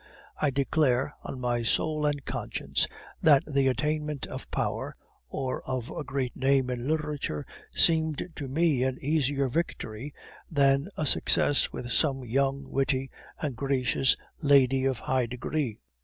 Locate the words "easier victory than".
8.99-10.87